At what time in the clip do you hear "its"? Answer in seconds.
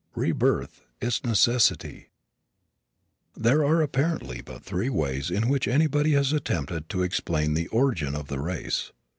0.99-1.23